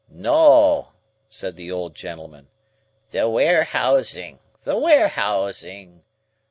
[0.09, 0.93] "No,"
[1.29, 2.47] said the old gentleman;
[3.11, 6.01] "the warehousing, the warehousing.